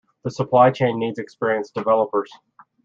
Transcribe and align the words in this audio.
The 0.23 0.31
Supply 0.31 0.71
chain 0.71 0.97
needs 0.97 1.19
experienced 1.19 1.75
developers. 1.75 2.31